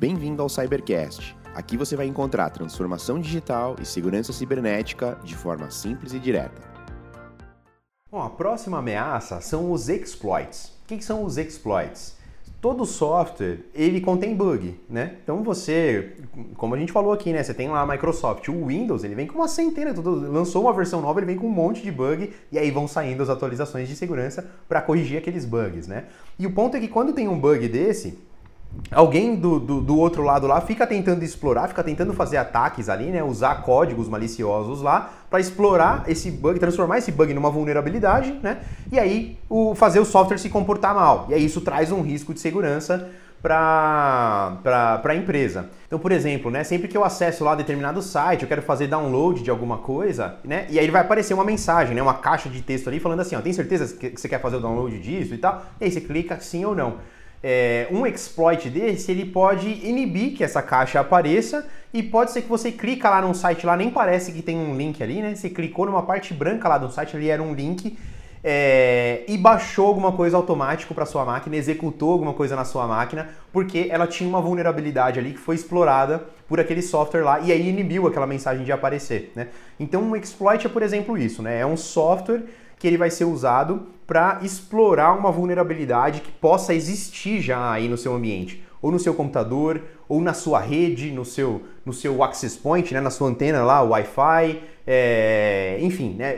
[0.00, 1.36] Bem-vindo ao Cybercast.
[1.54, 6.62] Aqui você vai encontrar transformação digital e segurança cibernética de forma simples e direta.
[8.10, 10.72] Bom, a próxima ameaça são os exploits.
[10.84, 12.16] O que são os exploits?
[12.62, 15.16] Todo software ele contém bug, né?
[15.22, 16.14] Então você,
[16.56, 17.42] como a gente falou aqui, né?
[17.42, 21.02] Você tem lá a Microsoft, o Windows, ele vem com uma centena, lançou uma versão
[21.02, 23.94] nova, ele vem com um monte de bug e aí vão saindo as atualizações de
[23.94, 26.06] segurança para corrigir aqueles bugs, né?
[26.38, 28.18] E o ponto é que quando tem um bug desse,
[28.90, 33.06] alguém do, do, do, outro lado lá fica tentando explorar, fica tentando fazer ataques ali,
[33.06, 33.22] né?
[33.22, 38.58] Usar códigos maliciosos lá para explorar esse bug, transformar esse bug numa vulnerabilidade, né?
[38.90, 41.26] E aí o, fazer o software se comportar mal.
[41.28, 43.08] E aí isso traz um risco de segurança
[43.42, 44.60] para
[45.04, 45.70] a empresa.
[45.86, 49.42] Então, por exemplo, né, sempre que eu acesso lá determinado site, eu quero fazer download
[49.42, 52.88] de alguma coisa, né, e aí vai aparecer uma mensagem, né, uma caixa de texto
[52.88, 55.64] ali falando assim, ó, tem certeza que você quer fazer o download disso e tal?
[55.80, 56.98] E aí você clica sim ou não
[57.42, 62.48] é, um exploit desse, ele pode inibir que essa caixa apareça e pode ser que
[62.48, 65.34] você clica lá num site lá, nem parece que tem um link ali, né?
[65.34, 67.96] Você clicou numa parte branca lá do site, ali era um link
[68.42, 73.28] é, e baixou alguma coisa automático para sua máquina, executou alguma coisa na sua máquina,
[73.52, 77.68] porque ela tinha uma vulnerabilidade ali que foi explorada por aquele software lá e aí
[77.68, 79.48] inibiu aquela mensagem de aparecer, né?
[79.78, 81.60] Então um exploit é, por exemplo, isso, né?
[81.60, 82.42] É um software
[82.80, 87.96] que ele vai ser usado para explorar uma vulnerabilidade que possa existir já aí no
[87.96, 92.58] seu ambiente, ou no seu computador, ou na sua rede, no seu, no seu access
[92.58, 96.34] point, né, na sua antena lá, Wi-Fi, é, enfim, né,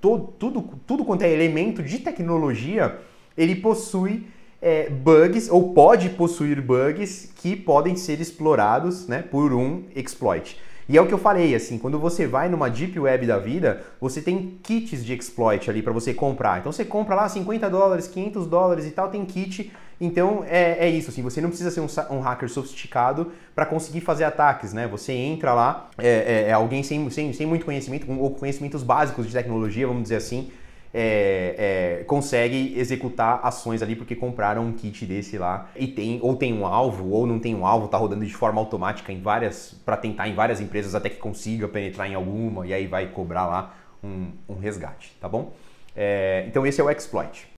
[0.00, 2.98] todo, tudo, tudo quanto é elemento de tecnologia,
[3.36, 4.26] ele possui
[4.60, 10.58] é, bugs, ou pode possuir bugs que podem ser explorados né, por um exploit.
[10.88, 13.82] E é o que eu falei, assim, quando você vai numa Deep Web da vida,
[14.00, 16.60] você tem kits de exploit ali para você comprar.
[16.60, 19.70] Então você compra lá 50 dólares, 500 dólares e tal, tem kit.
[20.00, 24.00] Então é, é isso, assim, você não precisa ser um, um hacker sofisticado para conseguir
[24.00, 24.86] fazer ataques, né?
[24.86, 29.26] Você entra lá, é, é, é alguém sem, sem, sem muito conhecimento, ou conhecimentos básicos
[29.26, 30.50] de tecnologia, vamos dizer assim,
[30.92, 36.34] é, é, consegue executar ações ali porque compraram um kit desse lá e tem ou
[36.36, 39.74] tem um alvo ou não tem um alvo, tá rodando de forma automática em várias
[39.84, 43.46] para tentar em várias empresas até que consiga penetrar em alguma e aí vai cobrar
[43.46, 45.52] lá um, um resgate, tá bom?
[45.94, 47.57] É, então esse é o exploit.